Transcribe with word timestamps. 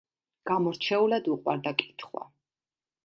გამორჩეულად 0.51 1.29
უყვარდა 1.35 1.75
კითხვა. 1.83 2.25